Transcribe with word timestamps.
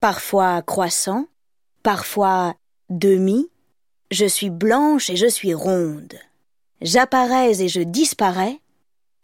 parfois 0.00 0.62
croissant, 0.62 1.26
parfois 1.82 2.54
demi, 2.88 3.50
je 4.10 4.24
suis 4.24 4.50
blanche 4.50 5.10
et 5.10 5.16
je 5.16 5.26
suis 5.26 5.54
ronde. 5.54 6.14
J'apparais 6.80 7.60
et 7.62 7.68
je 7.68 7.82
disparais, 7.82 8.58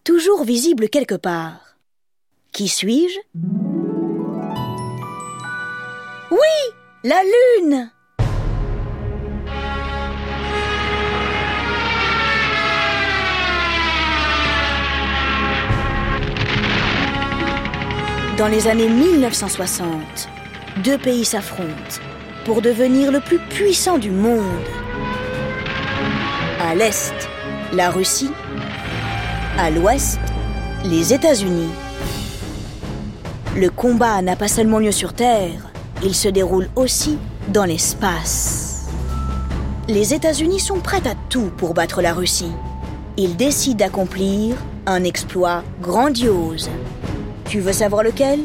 toujours 0.04 0.44
visible 0.44 0.88
quelque 0.88 1.14
part. 1.14 1.78
Qui 2.52 2.68
suis-je? 2.68 3.18
Oui, 6.30 6.38
la 7.02 7.22
lune 7.22 7.90
Dans 18.36 18.48
les 18.48 18.68
années 18.68 18.90
1960, 18.90 20.28
deux 20.84 20.98
pays 20.98 21.24
s'affrontent 21.24 22.00
pour 22.44 22.60
devenir 22.60 23.10
le 23.10 23.20
plus 23.20 23.38
puissant 23.38 23.98
du 23.98 24.10
monde. 24.10 24.42
À 26.60 26.74
l'Est, 26.74 27.14
la 27.72 27.90
Russie. 27.90 28.30
À 29.58 29.70
l'Ouest, 29.70 30.20
les 30.84 31.14
États-Unis. 31.14 31.70
Le 33.56 33.70
combat 33.70 34.20
n'a 34.20 34.36
pas 34.36 34.48
seulement 34.48 34.78
lieu 34.78 34.92
sur 34.92 35.14
Terre, 35.14 35.70
il 36.02 36.14
se 36.14 36.28
déroule 36.28 36.68
aussi 36.76 37.18
dans 37.48 37.64
l'espace. 37.64 38.86
Les 39.88 40.12
États-Unis 40.12 40.60
sont 40.60 40.80
prêts 40.80 41.06
à 41.06 41.14
tout 41.30 41.50
pour 41.56 41.72
battre 41.72 42.02
la 42.02 42.12
Russie. 42.12 42.52
Ils 43.16 43.36
décident 43.36 43.78
d'accomplir 43.78 44.56
un 44.84 45.04
exploit 45.04 45.62
grandiose. 45.80 46.68
Tu 47.48 47.60
veux 47.60 47.72
savoir 47.72 48.02
lequel? 48.02 48.40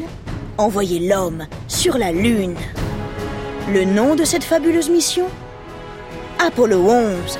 Envoyer 0.58 1.08
l'homme 1.08 1.46
sur 1.66 1.96
la 1.96 2.12
Lune. 2.12 2.56
Le 3.72 3.84
nom 3.84 4.14
de 4.14 4.24
cette 4.24 4.44
fabuleuse 4.44 4.90
mission? 4.90 5.24
Apollo 6.38 6.78
11. 6.78 7.38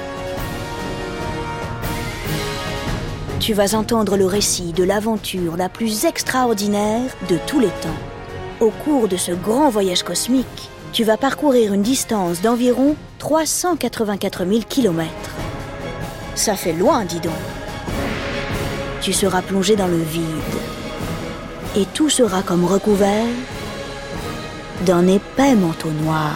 Tu 3.38 3.52
vas 3.52 3.74
entendre 3.74 4.16
le 4.16 4.24
récit 4.24 4.72
de 4.72 4.82
l'aventure 4.82 5.58
la 5.58 5.68
plus 5.68 6.06
extraordinaire 6.06 7.10
de 7.28 7.36
tous 7.46 7.60
les 7.60 7.66
temps. 7.66 8.00
Au 8.60 8.70
cours 8.70 9.08
de 9.08 9.18
ce 9.18 9.32
grand 9.32 9.68
voyage 9.68 10.04
cosmique, 10.04 10.70
tu 10.94 11.04
vas 11.04 11.18
parcourir 11.18 11.74
une 11.74 11.82
distance 11.82 12.40
d'environ 12.40 12.96
384 13.18 14.46
000 14.46 14.60
km. 14.66 15.10
Ça 16.34 16.54
fait 16.54 16.72
loin, 16.72 17.04
dis 17.04 17.20
donc. 17.20 17.32
Tu 19.02 19.12
seras 19.12 19.42
plongé 19.42 19.76
dans 19.76 19.88
le 19.88 19.98
vide 19.98 20.61
et 21.76 21.86
tout 21.86 22.10
sera 22.10 22.42
comme 22.42 22.64
recouvert 22.64 23.26
d'un 24.84 25.06
épais 25.06 25.54
manteau 25.54 25.90
noir. 25.90 26.34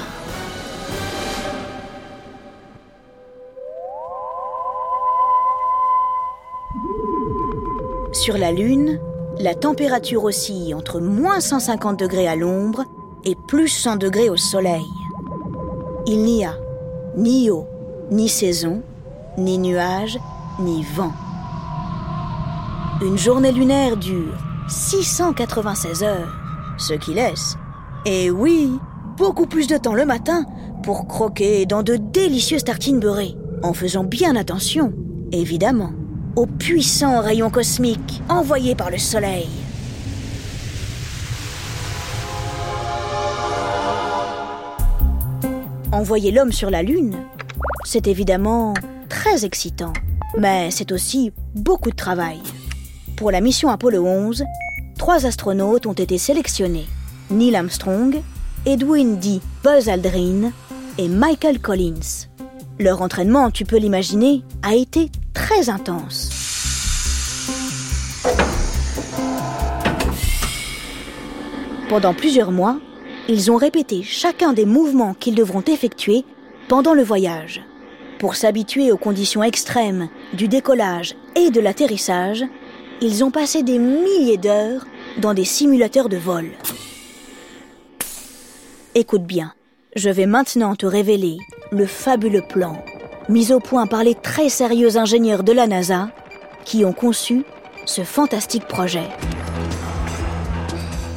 Sur 8.13 8.39
la 8.39 8.51
Lune, 8.51 8.99
la 9.39 9.55
température 9.55 10.25
oscille 10.25 10.75
entre 10.75 11.01
moins 11.01 11.41
150 11.41 11.99
degrés 11.99 12.27
à 12.27 12.35
l'ombre 12.35 12.85
et 13.25 13.37
plus 13.47 13.69
100 13.69 13.97
degrés 13.97 14.31
au 14.31 14.37
soleil. 14.37 14.87
Il 16.07 16.23
n'y 16.23 16.45
a 16.45 16.57
ni 17.17 17.51
eau, 17.51 17.67
ni 18.11 18.29
saison, 18.29 18.83
ni 19.37 19.59
nuages, 19.59 20.19
ni 20.61 20.83
vent. 20.83 21.13
Une 23.03 23.19
journée 23.19 23.53
lunaire 23.53 23.97
dure 23.97 24.46
696 24.69 26.03
heures, 26.03 26.33
ce 26.79 26.95
qui 26.95 27.15
laisse, 27.15 27.57
et 28.05 28.31
oui, 28.31 28.71
beaucoup 29.17 29.47
plus 29.47 29.67
de 29.67 29.77
temps 29.77 29.95
le 29.95 30.05
matin 30.05 30.45
pour 30.83 31.07
croquer 31.07 31.67
dans 31.67 31.83
de 31.83 31.97
délicieuses 31.97 32.65
tartines 32.65 33.01
beurrées, 33.01 33.37
en 33.63 33.73
faisant 33.73 34.05
bien 34.05 34.37
attention, 34.37 34.93
évidemment, 35.33 35.93
aux 36.37 36.47
puissants 36.47 37.21
rayons 37.21 37.51
cosmiques 37.51 38.23
envoyés 38.29 38.75
par 38.75 38.91
le 38.91 38.99
Soleil. 38.99 39.49
Envoyer 45.93 46.31
l'homme 46.31 46.53
sur 46.53 46.71
la 46.71 46.83
Lune, 46.83 47.17
c'est 47.85 48.07
évidemment 48.07 48.75
très 49.09 49.45
excitant, 49.45 49.93
mais 50.39 50.71
c'est 50.71 50.93
aussi 50.93 51.33
beaucoup 51.55 51.91
de 51.91 51.97
travail. 51.97 52.41
Pour 53.17 53.31
la 53.31 53.41
mission 53.41 53.71
Apollo 53.71 54.05
11, 54.05 54.45
trois 54.99 55.25
astronautes 55.25 55.87
ont 55.87 55.95
été 55.95 56.19
sélectionnés. 56.19 56.85
Neil 57.31 57.57
Armstrong, 57.57 58.21
Edwin 58.67 59.19
D. 59.19 59.41
Buzz 59.65 59.89
Aldrin 59.89 60.53
et 60.99 61.09
Michael 61.09 61.59
Collins. 61.59 62.29
Leur 62.79 63.01
entraînement, 63.01 63.51
tu 63.51 63.65
peux 63.65 63.79
l'imaginer, 63.79 64.43
a 64.63 64.75
été 64.75 65.11
très 65.33 65.71
intense. 65.71 66.31
Pendant 71.89 72.13
plusieurs 72.13 72.53
mois, 72.53 72.79
ils 73.31 73.51
ont 73.51 73.57
répété 73.57 74.03
chacun 74.03 74.53
des 74.53 74.67
mouvements 74.67 75.15
qu'ils 75.15 75.35
devront 75.35 75.63
effectuer 75.63 76.27
pendant 76.69 76.93
le 76.93 77.03
voyage. 77.03 77.63
Pour 78.19 78.37
s'habituer 78.37 78.93
aux 78.93 78.99
conditions 78.99 79.43
extrêmes 79.43 80.11
du 80.35 80.49
décollage 80.49 81.15
et 81.35 81.51
de 81.51 81.61
l'atterrissage, 81.61 82.45
ils 83.01 83.25
ont 83.25 83.31
passé 83.31 83.63
des 83.63 83.79
milliers 83.79 84.39
d'heures 84.39 84.87
dans 85.19 85.35
des 85.35 85.45
simulateurs 85.45 86.09
de 86.09 86.17
vol. 86.17 86.51
Écoute 88.95 89.25
bien, 89.25 89.53
je 89.95 90.09
vais 90.09 90.27
maintenant 90.27 90.75
te 90.75 90.87
révéler 90.87 91.39
le 91.71 91.87
fabuleux 91.87 92.45
plan 92.49 92.83
mis 93.29 93.53
au 93.53 93.61
point 93.61 93.87
par 93.87 94.05
les 94.05 94.15
très 94.15 94.49
sérieux 94.49 94.97
ingénieurs 94.97 95.43
de 95.43 95.53
la 95.53 95.67
NASA 95.67 96.09
qui 96.65 96.85
ont 96.85 96.93
conçu 96.93 97.45
ce 97.85 98.03
fantastique 98.03 98.67
projet. 98.67 99.09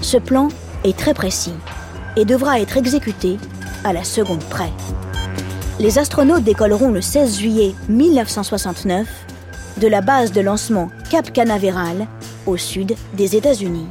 Ce 0.01 0.17
plan 0.17 0.49
est 0.83 0.97
très 0.97 1.13
précis 1.13 1.53
et 2.17 2.25
devra 2.25 2.59
être 2.59 2.77
exécuté 2.77 3.37
à 3.83 3.93
la 3.93 4.03
seconde 4.03 4.43
près. 4.45 4.71
Les 5.79 5.97
astronautes 5.97 6.43
décolleront 6.43 6.91
le 6.91 7.01
16 7.01 7.39
juillet 7.39 7.73
1969 7.87 9.07
de 9.77 9.87
la 9.87 10.01
base 10.01 10.31
de 10.31 10.41
lancement 10.41 10.89
Cap 11.09 11.33
Canaveral 11.33 12.05
au 12.45 12.55
sud 12.55 12.95
des 13.13 13.35
États-Unis. 13.35 13.87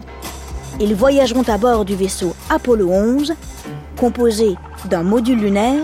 Ils 0.78 0.94
voyageront 0.94 1.42
à 1.48 1.58
bord 1.58 1.84
du 1.84 1.96
vaisseau 1.96 2.32
Apollo 2.48 2.88
11, 2.90 3.34
composé 3.96 4.54
d'un 4.84 5.02
module 5.02 5.40
lunaire, 5.40 5.82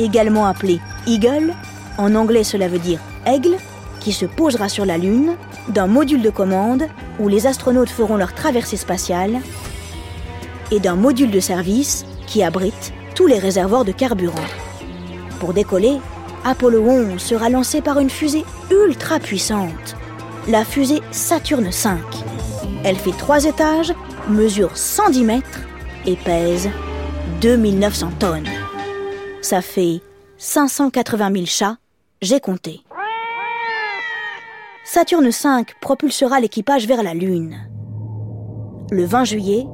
également 0.00 0.46
appelé 0.46 0.80
Eagle, 1.06 1.54
en 1.96 2.16
anglais 2.16 2.42
cela 2.42 2.66
veut 2.66 2.80
dire 2.80 2.98
aigle, 3.24 3.56
qui 4.00 4.12
se 4.12 4.26
posera 4.26 4.68
sur 4.68 4.84
la 4.84 4.98
Lune, 4.98 5.36
d'un 5.68 5.86
module 5.86 6.22
de 6.22 6.30
commande 6.30 6.88
où 7.20 7.28
les 7.28 7.46
astronautes 7.46 7.88
feront 7.88 8.16
leur 8.16 8.34
traversée 8.34 8.76
spatiale, 8.76 9.40
et 10.72 10.80
d'un 10.80 10.96
module 10.96 11.30
de 11.30 11.40
service 11.40 12.04
qui 12.26 12.42
abrite 12.42 12.92
tous 13.14 13.28
les 13.28 13.38
réservoirs 13.38 13.84
de 13.84 13.92
carburant. 13.92 14.34
Pour 15.38 15.54
décoller, 15.54 15.98
Apollo 16.44 16.82
11 16.82 17.22
sera 17.22 17.48
lancé 17.48 17.80
par 17.80 18.00
une 18.00 18.10
fusée 18.10 18.44
ultra 18.70 19.20
puissante, 19.20 19.96
la 20.48 20.64
fusée 20.64 21.00
Saturne 21.10 21.70
V. 21.70 21.90
Elle 22.84 22.96
fait 22.96 23.16
trois 23.16 23.44
étages, 23.44 23.94
mesure 24.28 24.76
110 24.76 25.24
mètres 25.24 25.60
et 26.06 26.16
pèse 26.16 26.68
2900 27.40 28.10
tonnes. 28.18 28.48
Ça 29.40 29.62
fait 29.62 30.00
580 30.38 31.32
000 31.32 31.46
chats, 31.46 31.76
j'ai 32.20 32.40
compté. 32.40 32.80
Saturne 34.84 35.30
V 35.30 35.64
propulsera 35.80 36.40
l'équipage 36.40 36.86
vers 36.86 37.02
la 37.02 37.14
Lune. 37.14 37.56
Le 38.90 39.04
20 39.04 39.24
juillet, 39.24 39.66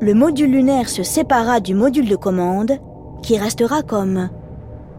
le 0.00 0.14
module 0.14 0.50
lunaire 0.50 0.88
se 0.88 1.04
sépara 1.04 1.60
du 1.60 1.74
module 1.74 2.08
de 2.08 2.16
commande 2.16 2.80
qui 3.22 3.38
restera 3.38 3.82
comme 3.82 4.30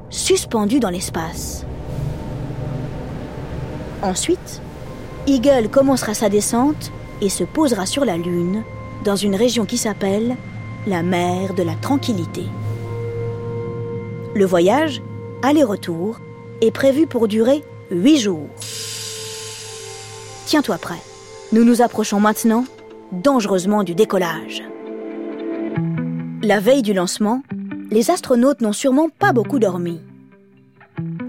suspendu 0.09 0.79
dans 0.79 0.89
l'espace. 0.89 1.65
Ensuite, 4.01 4.61
Eagle 5.25 5.69
commencera 5.69 6.13
sa 6.13 6.27
descente 6.27 6.91
et 7.21 7.29
se 7.29 7.45
posera 7.45 7.85
sur 7.85 8.03
la 8.03 8.17
Lune, 8.17 8.63
dans 9.05 9.15
une 9.15 9.35
région 9.35 9.65
qui 9.65 9.77
s'appelle 9.77 10.35
la 10.85 11.01
mer 11.01 11.53
de 11.53 11.63
la 11.63 11.75
Tranquillité. 11.75 12.43
Le 14.35 14.45
voyage, 14.45 15.01
aller-retour, 15.41 16.19
est 16.61 16.71
prévu 16.71 17.07
pour 17.07 17.29
durer 17.29 17.63
huit 17.89 18.19
jours. 18.19 18.49
Tiens-toi 20.45 20.77
prêt. 20.77 21.01
Nous 21.53 21.63
nous 21.63 21.81
approchons 21.81 22.19
maintenant 22.19 22.65
dangereusement 23.11 23.83
du 23.83 23.95
décollage. 23.95 24.63
La 26.41 26.59
veille 26.59 26.81
du 26.81 26.93
lancement, 26.93 27.43
les 27.91 28.11
astronautes 28.11 28.59
n'ont 28.59 28.73
sûrement 28.73 29.07
pas 29.07 29.31
beaucoup 29.31 29.59
dormi. 29.59 30.01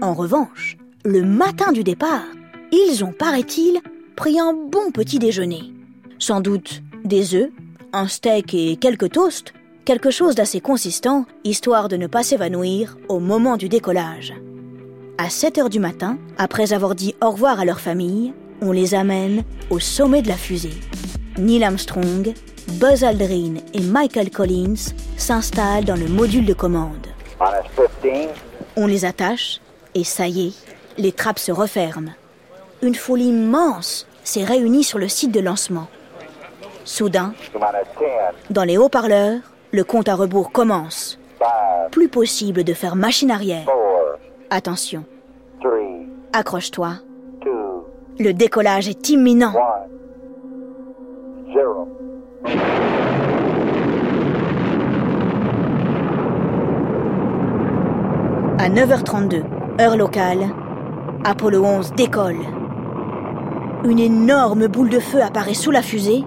En 0.01 0.13
revanche, 0.13 0.77
le 1.05 1.23
matin 1.23 1.71
du 1.71 1.83
départ, 1.83 2.25
ils 2.75 3.03
ont, 3.03 3.11
paraît-il, 3.11 3.79
pris 4.15 4.39
un 4.39 4.53
bon 4.53 4.91
petit 4.91 5.19
déjeuner. 5.19 5.73
Sans 6.19 6.41
doute 6.41 6.81
des 7.03 7.35
œufs, 7.35 7.51
un 7.93 8.07
steak 8.07 8.53
et 8.53 8.77
quelques 8.77 9.11
toasts, 9.11 9.53
Quelque 9.85 10.09
chose 10.09 10.33
d'assez 10.33 10.61
consistant, 10.61 11.27
histoire 11.43 11.89
de 11.89 11.95
ne 11.95 12.07
pas 12.07 12.23
s'évanouir 12.23 12.97
au 13.07 13.19
moment 13.19 13.55
du 13.55 13.69
décollage. 13.69 14.33
À 15.19 15.29
7 15.29 15.59
heures 15.59 15.69
du 15.69 15.79
matin, 15.79 16.17
après 16.39 16.73
avoir 16.73 16.95
dit 16.95 17.13
au 17.21 17.29
revoir 17.29 17.59
à 17.59 17.65
leur 17.65 17.79
famille, 17.79 18.33
on 18.61 18.71
les 18.71 18.95
amène 18.95 19.43
au 19.69 19.79
sommet 19.79 20.23
de 20.23 20.27
la 20.27 20.37
fusée. 20.37 20.73
Neil 21.37 21.63
Armstrong, 21.63 22.33
Buzz 22.79 23.03
Aldrin 23.03 23.57
et 23.75 23.81
Michael 23.81 24.31
Collins 24.31 24.95
s'installent 25.17 25.85
dans 25.85 25.95
le 25.95 26.07
module 26.07 26.47
de 26.47 26.53
commande. 26.55 27.05
On 28.75 28.87
les 28.87 29.05
attache 29.05 29.61
et 29.93 30.03
ça 30.03 30.27
y 30.27 30.47
est, 30.47 30.53
les 30.97 31.11
trappes 31.11 31.37
se 31.37 31.51
referment. 31.51 32.15
Une 32.81 32.95
foule 32.95 33.21
immense 33.21 34.07
s'est 34.23 34.43
réunie 34.43 34.83
sur 34.83 34.99
le 34.99 35.07
site 35.07 35.31
de 35.31 35.39
lancement. 35.39 35.87
Soudain, 36.83 37.33
dans 38.49 38.63
les 38.63 38.77
haut-parleurs, 38.77 39.39
le 39.71 39.83
compte 39.83 40.07
à 40.07 40.15
rebours 40.15 40.51
commence. 40.51 41.19
Plus 41.91 42.09
possible 42.09 42.63
de 42.63 42.73
faire 42.73 42.95
machine 42.95 43.31
arrière. 43.31 43.65
Attention. 44.49 45.03
Accroche-toi. 46.33 46.99
Le 48.19 48.33
décollage 48.33 48.87
est 48.87 49.09
imminent. 49.09 49.53
À 58.57 58.69
9h32, 58.69 59.43
heure 59.79 59.97
locale, 59.97 60.49
Apollo 61.23 61.63
11 61.63 61.93
décolle. 61.93 62.37
Une 63.87 63.99
énorme 63.99 64.65
boule 64.65 64.89
de 64.89 64.99
feu 64.99 65.21
apparaît 65.21 65.53
sous 65.53 65.69
la 65.69 65.83
fusée 65.83 66.23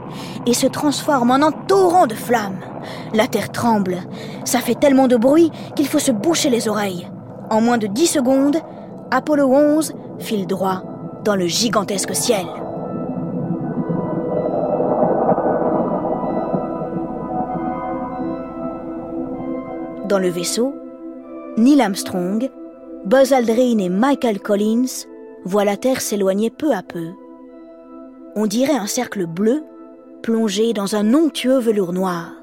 et 0.47 0.55
se 0.55 0.69
transforme 0.69 1.33
en 1.33 1.43
un 1.43 1.51
torrent 1.51 2.07
de 2.07 2.15
flammes. 2.15 2.61
La 3.15 3.27
Terre 3.27 3.51
tremble. 3.51 3.99
Ça 4.45 4.61
fait 4.61 4.77
tellement 4.77 5.09
de 5.09 5.17
bruit 5.17 5.51
qu'il 5.75 5.89
faut 5.89 5.99
se 5.99 6.13
boucher 6.13 6.51
les 6.51 6.69
oreilles. 6.69 7.09
En 7.51 7.61
moins 7.61 7.79
de 7.79 7.89
10 7.89 8.07
secondes, 8.07 8.59
Apollo 9.11 9.49
11 9.53 9.93
file 10.21 10.47
droit 10.47 10.85
dans 11.25 11.35
le 11.35 11.47
gigantesque 11.47 12.15
ciel. 12.15 12.47
Dans 20.09 20.21
le 20.21 20.29
vaisseau, 20.29 20.75
Neil 21.57 21.83
Armstrong, 21.83 22.51
Buzz 23.05 23.33
Aldrin 23.33 23.79
et 23.79 23.89
Michael 23.89 24.39
Collins 24.39 25.07
voient 25.45 25.65
la 25.65 25.77
Terre 25.77 26.01
s'éloigner 26.01 26.51
peu 26.51 26.73
à 26.73 26.83
peu. 26.83 27.09
On 28.41 28.47
dirait 28.47 28.77
un 28.77 28.87
cercle 28.87 29.27
bleu 29.27 29.65
plongé 30.23 30.73
dans 30.73 30.95
un 30.95 31.13
onctueux 31.13 31.59
velours 31.59 31.93
noir. 31.93 32.35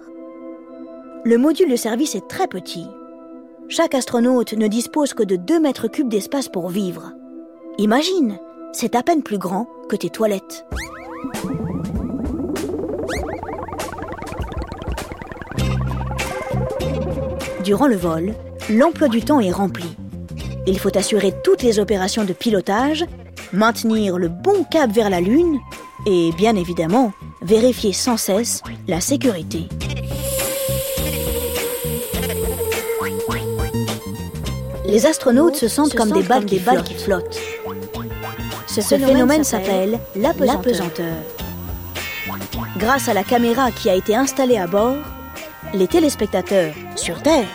Le 1.24 1.38
module 1.38 1.72
de 1.72 1.78
service 1.78 2.16
est 2.16 2.28
très 2.28 2.48
petit. 2.48 2.86
Chaque 3.70 3.96
astronaute 3.96 4.52
ne 4.52 4.68
dispose 4.68 5.14
que 5.14 5.24
de 5.24 5.38
2 5.38 5.58
mètres 5.58 5.88
cubes 5.88 6.10
d'espace 6.10 6.50
pour 6.50 6.68
vivre. 6.68 7.14
Imagine, 7.78 8.40
c'est 8.74 8.94
à 8.94 9.04
peine 9.04 9.24
plus 9.24 9.38
grand 9.38 9.70
que 9.88 9.96
tes 9.96 10.10
toilettes. 10.10 10.66
Durant 17.64 17.88
le 17.88 17.96
vol, 17.96 18.34
l'emploi 18.70 19.08
du 19.08 19.22
temps 19.22 19.40
est 19.40 19.50
rempli. 19.50 19.96
Il 20.68 20.78
faut 20.78 20.98
assurer 20.98 21.34
toutes 21.42 21.64
les 21.64 21.80
opérations 21.80 22.26
de 22.26 22.34
pilotage, 22.34 23.06
maintenir 23.54 24.18
le 24.18 24.28
bon 24.28 24.66
cap 24.70 24.92
vers 24.92 25.10
la 25.10 25.22
Lune 25.22 25.58
et, 26.06 26.32
bien 26.34 26.56
évidemment, 26.56 27.14
vérifier 27.42 27.94
sans 27.94 28.18
cesse 28.18 28.62
la 28.88 29.02
sécurité. 29.02 29.68
Les 34.86 35.06
astronautes 35.06 35.56
se 35.56 35.68
sentent 35.68 35.96
comme 35.96 36.12
des 36.12 36.24
balles, 36.24 36.46
qui, 36.46 36.60
flottent. 36.60 37.40
Ce, 38.68 38.82
phénomène 38.82 39.44
s'appelle 39.44 40.00
l'apesanteur. 40.16 41.16
Grâce 42.78 43.10
à 43.10 43.14
la 43.14 43.24
caméra 43.24 43.72
qui 43.72 43.90
a 43.90 43.96
été 43.96 44.16
installée 44.16 44.58
à 44.58 44.68
bord, 44.68 44.98
les 45.74 45.88
téléspectateurs 45.88 46.74
sur 46.96 47.22
Terre 47.22 47.48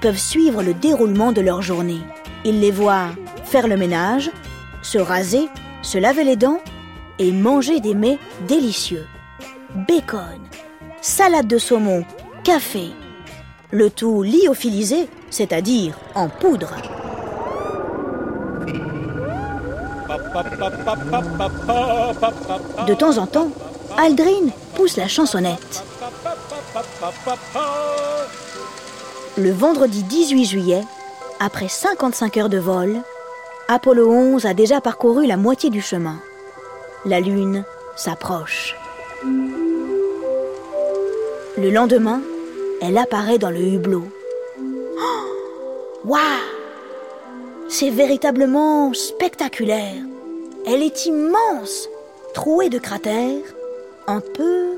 peuvent 0.00 0.18
suivre 0.18 0.62
le 0.62 0.74
déroulement 0.74 1.32
de 1.32 1.40
leur 1.40 1.62
journée. 1.62 2.00
Ils 2.44 2.60
les 2.60 2.70
voient 2.70 3.08
faire 3.44 3.68
le 3.68 3.76
ménage, 3.76 4.30
se 4.82 4.98
raser, 4.98 5.48
se 5.82 5.98
laver 5.98 6.24
les 6.24 6.36
dents 6.36 6.60
et 7.18 7.32
manger 7.32 7.80
des 7.80 7.94
mets 7.94 8.18
délicieux. 8.46 9.06
Bacon, 9.88 10.40
salade 11.00 11.46
de 11.46 11.58
saumon, 11.58 12.04
café. 12.44 12.90
Le 13.70 13.90
tout 13.90 14.22
lyophilisé, 14.22 15.08
c'est-à-dire 15.30 15.98
en 16.14 16.28
poudre. 16.28 16.74
De 22.86 22.94
temps 22.94 23.18
en 23.18 23.26
temps, 23.26 23.48
Aldrin 23.98 24.50
pousse 24.74 24.96
la 24.96 25.08
chansonnette. 25.08 25.84
Le 29.38 29.50
vendredi 29.50 30.02
18 30.02 30.44
juillet, 30.44 30.82
après 31.40 31.68
55 31.68 32.36
heures 32.36 32.48
de 32.48 32.58
vol, 32.58 32.96
Apollo 33.68 34.10
11 34.10 34.46
a 34.46 34.54
déjà 34.54 34.80
parcouru 34.80 35.26
la 35.26 35.36
moitié 35.36 35.70
du 35.70 35.80
chemin. 35.80 36.20
La 37.08 37.20
Lune 37.20 37.64
s'approche. 37.94 38.74
Le 41.56 41.70
lendemain, 41.70 42.20
elle 42.82 42.98
apparaît 42.98 43.38
dans 43.38 43.50
le 43.50 43.60
hublot. 43.60 44.02
Waouh 46.04 46.20
C'est 47.68 47.90
véritablement 47.90 48.92
spectaculaire. 48.92 50.02
Elle 50.66 50.82
est 50.82 51.06
immense, 51.06 51.88
trouée 52.34 52.70
de 52.70 52.80
cratères, 52.80 53.54
un 54.08 54.20
peu 54.20 54.70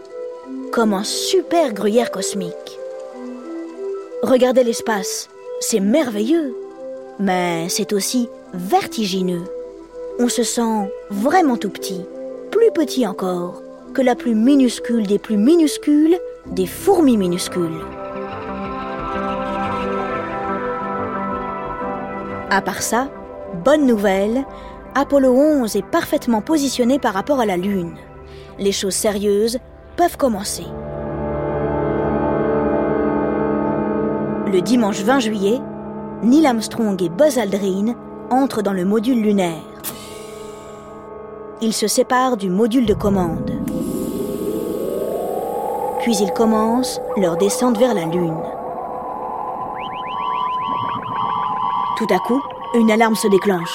comme 0.70 0.92
un 0.92 1.04
super 1.04 1.72
gruyère 1.72 2.10
cosmique. 2.10 2.78
Regardez 4.22 4.64
l'espace, 4.64 5.30
c'est 5.60 5.80
merveilleux, 5.80 6.54
mais 7.18 7.70
c'est 7.70 7.94
aussi 7.94 8.28
vertigineux. 8.52 9.44
On 10.18 10.28
se 10.28 10.42
sent 10.42 10.90
vraiment 11.10 11.56
tout 11.56 11.70
petit, 11.70 12.04
petit 12.70 13.06
encore 13.06 13.62
que 13.94 14.02
la 14.02 14.14
plus 14.14 14.34
minuscule 14.34 15.06
des 15.06 15.18
plus 15.18 15.36
minuscules 15.36 16.18
des 16.46 16.66
fourmis 16.66 17.16
minuscules. 17.16 17.80
À 22.50 22.62
part 22.62 22.82
ça, 22.82 23.08
bonne 23.64 23.86
nouvelle, 23.86 24.44
Apollo 24.94 25.32
11 25.32 25.76
est 25.76 25.82
parfaitement 25.82 26.40
positionné 26.40 26.98
par 26.98 27.12
rapport 27.12 27.40
à 27.40 27.46
la 27.46 27.56
Lune. 27.56 27.94
Les 28.58 28.72
choses 28.72 28.94
sérieuses 28.94 29.58
peuvent 29.96 30.16
commencer. 30.16 30.64
Le 34.50 34.60
dimanche 34.62 35.02
20 35.02 35.20
juillet, 35.20 35.60
Neil 36.22 36.46
Armstrong 36.46 37.00
et 37.02 37.10
Buzz 37.10 37.38
Aldrin 37.38 37.94
entrent 38.30 38.62
dans 38.62 38.72
le 38.72 38.84
module 38.84 39.22
lunaire. 39.22 39.67
Ils 41.60 41.72
se 41.72 41.88
séparent 41.88 42.36
du 42.36 42.50
module 42.50 42.86
de 42.86 42.94
commande. 42.94 43.50
Puis 46.00 46.16
ils 46.18 46.32
commencent 46.32 47.00
leur 47.16 47.36
descente 47.36 47.76
vers 47.76 47.94
la 47.94 48.04
Lune. 48.04 48.40
Tout 51.96 52.06
à 52.10 52.20
coup, 52.20 52.40
une 52.74 52.92
alarme 52.92 53.16
se 53.16 53.26
déclenche. 53.26 53.74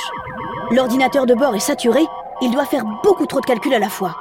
L'ordinateur 0.71 1.25
de 1.25 1.33
bord 1.33 1.55
est 1.55 1.59
saturé, 1.59 2.05
il 2.41 2.51
doit 2.51 2.63
faire 2.63 2.85
beaucoup 3.03 3.25
trop 3.25 3.41
de 3.41 3.45
calculs 3.45 3.73
à 3.73 3.79
la 3.79 3.89
fois. 3.89 4.15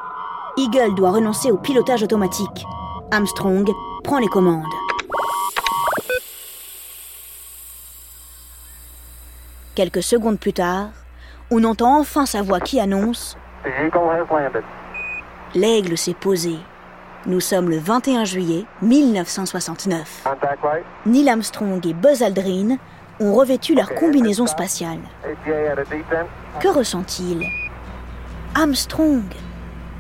Eagle 0.57 0.97
doit 0.97 1.12
renoncer 1.12 1.52
au 1.52 1.57
pilotage 1.57 2.02
automatique. 2.02 2.66
Armstrong 3.12 3.71
prend 4.02 4.19
les 4.19 4.26
commandes. 4.26 4.64
Quelques 9.76 10.02
secondes 10.02 10.40
plus 10.40 10.52
tard, 10.52 10.88
on 11.52 11.62
entend 11.62 12.00
enfin 12.00 12.26
sa 12.26 12.42
voix 12.42 12.59
qui 12.59 12.81
annonce 12.81 13.37
L'aigle 15.54 15.97
s'est 15.97 16.14
posé. 16.14 16.57
Nous 17.26 17.40
sommes 17.40 17.71
le 17.71 17.78
21 17.78 18.25
juillet 18.25 18.64
1969. 18.81 20.25
Neil 21.07 21.28
Armstrong 21.28 21.87
et 21.87 21.95
Buzz 21.95 22.23
Aldrin 22.23 22.78
ont 23.21 23.35
revêtu 23.35 23.75
leur 23.75 23.95
combinaison 23.95 24.47
spatiale. 24.47 24.99
Que 26.61 26.69
ressent-il? 26.69 27.47
Armstrong, 28.54 29.23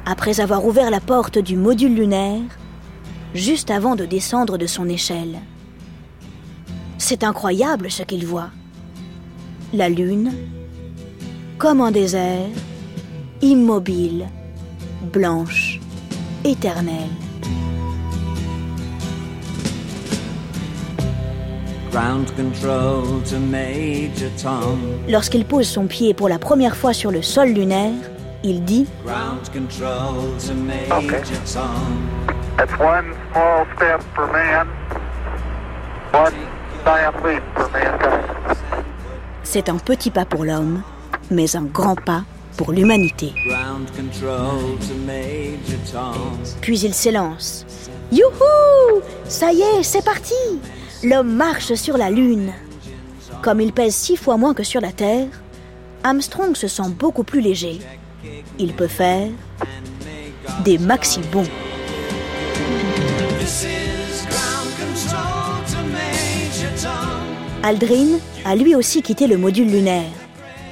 après 0.04 0.40
avoir 0.40 0.64
ouvert 0.64 0.90
la 0.90 1.00
porte 1.00 1.38
du 1.38 1.56
module 1.56 1.94
lunaire, 1.94 2.42
juste 3.34 3.70
avant 3.70 3.94
de 3.94 4.04
descendre 4.04 4.58
de 4.58 4.66
son 4.66 4.88
échelle. 4.88 5.38
C'est 6.98 7.24
incroyable 7.24 7.90
ce 7.90 8.02
qu'il 8.02 8.26
voit. 8.26 8.50
La 9.72 9.88
Lune, 9.88 10.32
comme 11.58 11.80
un 11.80 11.90
désert, 11.92 12.48
immobile, 13.42 14.28
blanche, 15.12 15.80
éternelle. 16.44 17.10
Lorsqu'il 25.08 25.44
pose 25.44 25.66
son 25.66 25.86
pied 25.86 26.14
pour 26.14 26.28
la 26.28 26.38
première 26.38 26.76
fois 26.76 26.92
sur 26.92 27.10
le 27.10 27.20
sol 27.20 27.48
lunaire, 27.48 27.92
il 28.44 28.64
dit 28.64 28.86
C'est 39.42 39.68
un 39.68 39.76
petit 39.76 40.10
pas 40.10 40.24
pour 40.24 40.44
l'homme, 40.44 40.82
mais 41.30 41.56
un 41.56 41.64
grand 41.64 41.96
pas 41.96 42.22
pour 42.56 42.72
l'humanité. 42.72 43.32
Puis 46.60 46.80
il 46.80 46.94
s'élance. 46.94 47.66
Youhou 48.10 49.00
Ça 49.26 49.52
y 49.52 49.60
est, 49.60 49.82
c'est 49.82 50.04
parti 50.04 50.34
L'homme 51.02 51.34
marche 51.34 51.74
sur 51.74 51.96
la 51.96 52.10
Lune. 52.10 52.52
Comme 53.42 53.60
il 53.60 53.72
pèse 53.72 53.94
six 53.94 54.16
fois 54.16 54.36
moins 54.36 54.54
que 54.54 54.62
sur 54.62 54.80
la 54.80 54.92
Terre, 54.92 55.26
Armstrong 56.04 56.54
se 56.54 56.68
sent 56.68 56.90
beaucoup 56.98 57.24
plus 57.24 57.40
léger. 57.40 57.80
Il 58.58 58.72
peut 58.74 58.86
faire 58.86 59.28
des 60.64 60.78
maxi-bons. 60.78 61.48
Aldrin 67.64 68.18
a 68.44 68.56
lui 68.56 68.74
aussi 68.74 69.02
quitté 69.02 69.26
le 69.26 69.36
module 69.36 69.70
lunaire. 69.70 70.10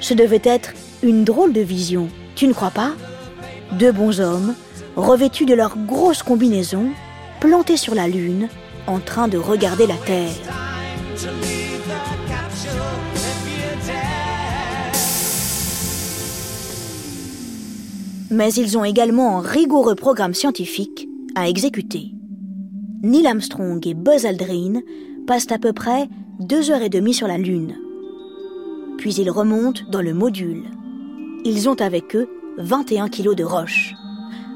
Ce 0.01 0.15
devait 0.15 0.43
être 0.45 0.73
une 1.03 1.25
drôle 1.25 1.53
de 1.53 1.61
vision, 1.61 2.09
tu 2.35 2.47
ne 2.47 2.53
crois 2.53 2.71
pas? 2.71 2.93
Deux 3.79 3.93
bons 3.93 4.21
hommes, 4.21 4.55
revêtus 4.97 5.47
de 5.47 5.55
leurs 5.55 5.77
grosses 5.79 6.23
combinaisons, 6.23 6.91
plantés 7.41 7.77
sur 7.77 7.95
la 7.95 8.09
Lune, 8.09 8.49
en 8.87 8.99
train 8.99 9.29
de 9.29 9.39
regarder 9.39 9.87
la 9.87 9.95
Terre. 9.95 10.31
Mais 18.31 18.53
ils 18.55 18.79
ont 18.79 18.85
également 18.85 19.39
un 19.39 19.41
rigoureux 19.41 19.95
programme 19.97 20.35
scientifique 20.35 21.09
à 21.35 21.49
exécuter. 21.49 22.13
Neil 23.03 23.27
Armstrong 23.27 23.85
et 23.87 23.95
Buzz 23.95 24.27
Aldrin 24.27 24.83
passent 25.27 25.51
à 25.51 25.59
peu 25.59 25.73
près 25.73 26.09
deux 26.39 26.71
heures 26.71 26.83
et 26.83 26.91
demie 26.91 27.15
sur 27.15 27.27
la 27.27 27.39
Lune. 27.39 27.77
Puis 28.99 29.15
ils 29.15 29.31
remontent 29.31 29.83
dans 29.91 30.03
le 30.03 30.13
module. 30.13 30.65
Ils 31.45 31.71
ont 31.71 31.81
avec 31.81 32.15
eux 32.15 32.29
21 32.59 33.09
kilos 33.09 33.35
de 33.35 33.45
roches. 33.45 33.95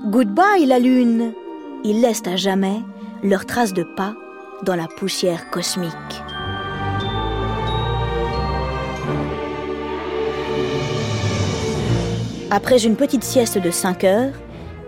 Goodbye 0.06 0.66
la 0.66 0.78
Lune 0.78 1.32
Ils 1.82 2.02
laissent 2.02 2.26
à 2.26 2.36
jamais 2.36 2.82
leurs 3.22 3.46
traces 3.46 3.72
de 3.72 3.84
pas 3.84 4.14
dans 4.64 4.76
la 4.76 4.86
poussière 4.86 5.50
cosmique. 5.50 5.92
Après 12.50 12.84
une 12.84 12.96
petite 12.96 13.24
sieste 13.24 13.56
de 13.56 13.70
5 13.70 14.04
heures, 14.04 14.34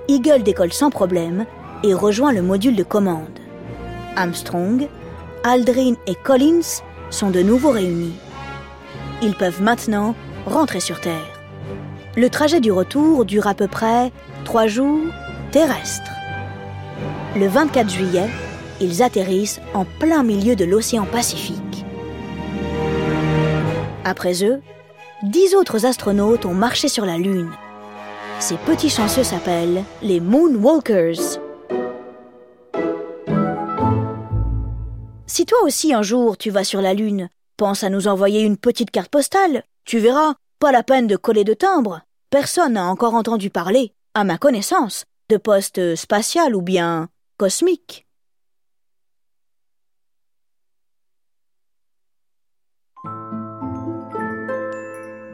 Eagle 0.08 0.42
décolle 0.42 0.74
sans 0.74 0.90
problème 0.90 1.46
et 1.82 1.94
rejoint 1.94 2.32
le 2.32 2.42
module 2.42 2.76
de 2.76 2.84
commande. 2.84 3.38
Armstrong, 4.16 4.86
Aldrin 5.44 5.94
et 6.06 6.14
Collins 6.14 6.82
sont 7.08 7.30
de 7.30 7.40
nouveau 7.40 7.70
réunis. 7.70 8.14
Ils 9.22 9.34
peuvent 9.34 9.62
maintenant 9.62 10.14
rentrer 10.44 10.80
sur 10.80 11.00
Terre. 11.00 11.36
Le 12.16 12.30
trajet 12.30 12.61
du 12.61 12.73
retour 12.73 13.26
dure 13.26 13.46
à 13.46 13.52
peu 13.52 13.68
près 13.68 14.11
trois 14.46 14.66
jours 14.66 15.04
terrestres. 15.52 16.11
Le 17.37 17.46
24 17.46 17.90
juillet, 17.90 18.30
ils 18.80 19.02
atterrissent 19.02 19.61
en 19.75 19.85
plein 19.85 20.23
milieu 20.23 20.56
de 20.56 20.64
l'océan 20.64 21.04
Pacifique. 21.04 21.85
Après 24.02 24.42
eux, 24.44 24.62
dix 25.25 25.54
autres 25.54 25.85
astronautes 25.85 26.46
ont 26.46 26.54
marché 26.54 26.88
sur 26.88 27.04
la 27.04 27.18
Lune. 27.18 27.50
Ces 28.40 28.56
petits 28.56 28.88
chanceux 28.88 29.25
s'appellent 29.25 29.85
les 30.00 30.20
Moonwalkers. 30.20 31.38
Si 35.26 35.44
toi 35.44 35.58
aussi 35.64 35.92
un 35.92 36.02
jour 36.02 36.38
tu 36.38 36.49
vas 36.49 36.64
sur 36.64 36.80
la 36.80 36.94
Lune, 36.94 37.28
pense 37.58 37.85
à 37.85 37.90
nous 37.90 38.08
envoyer 38.08 38.40
une 38.40 38.56
petite 38.56 38.90
carte 38.90 39.11
postale. 39.11 39.64
Tu 39.85 39.99
verras, 39.99 40.32
pas 40.58 40.73
la 40.73 40.82
peine 40.82 41.06
de 41.06 41.16
coller 41.16 41.44
de 41.44 41.52
timbre. 41.52 42.05
Personne 42.30 42.73
n'a 42.73 42.87
encore 42.87 43.14
entendu 43.14 43.50
parler, 43.50 43.92
à 44.14 44.25
ma 44.25 44.37
connaissance, 44.37 45.04
de 45.28 45.37
poste 45.37 45.95
spatial 45.95 46.56
ou 46.56 46.62
bien 46.62 47.09
cosmique. 47.37 48.06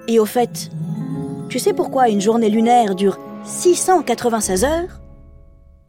Et 0.06 0.18
au 0.18 0.26
fait, 0.26 0.68
tu 1.48 1.58
sais 1.58 1.72
pourquoi 1.72 2.10
une 2.10 2.20
journée 2.20 2.50
lunaire 2.50 2.94
dure 2.94 3.18
696 3.44 4.64
heures? 4.64 5.00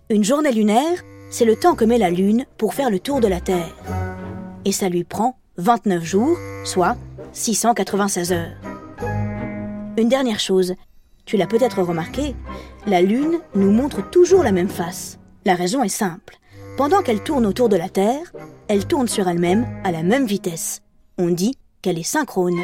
Une 0.10 0.24
journée 0.24 0.54
lunaire, 0.54 1.02
c'est 1.30 1.44
le 1.44 1.58
temps 1.58 1.76
que 1.76 1.84
met 1.84 1.98
la 1.98 2.12
Lune 2.12 2.46
pour 2.58 2.74
faire 2.74 2.90
le 2.90 3.00
tour 3.00 3.20
de 3.20 3.28
la 3.28 3.42
Terre. 3.42 3.76
Et 4.64 4.72
ça 4.72 4.88
lui 4.88 5.04
prend 5.04 5.38
29 5.58 6.02
jours, 6.02 6.38
soit 6.64 6.96
696 7.34 8.32
heures. 8.32 8.56
Une 9.98 10.10
dernière 10.10 10.40
chose, 10.40 10.76
tu 11.26 11.38
l'as 11.38 11.48
peut-être 11.48 11.82
remarqué, 11.82 12.36
la 12.86 13.02
Lune 13.02 13.40
nous 13.56 13.72
montre 13.72 14.10
toujours 14.10 14.44
la 14.44 14.52
même 14.52 14.70
face. 14.70 15.20
La 15.46 15.56
raison 15.56 15.84
est 15.84 15.90
simple. 15.90 16.38
Pendant 16.78 17.02
qu'elle 17.02 17.24
tourne 17.24 17.46
autour 17.46 17.70
de 17.70 17.76
la 17.76 17.90
Terre, 17.90 18.32
elle 18.68 18.88
tourne 18.88 19.08
sur 19.08 19.28
elle-même 19.28 19.68
à 19.84 19.92
la 19.92 20.04
même 20.04 20.26
vitesse. 20.26 20.82
On 21.18 21.30
dit 21.30 21.56
qu'elle 21.82 22.00
est 22.00 22.04
synchrone. 22.04 22.60